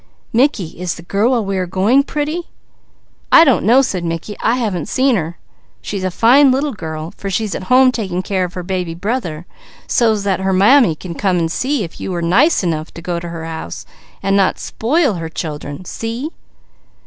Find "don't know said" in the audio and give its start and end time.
3.43-4.03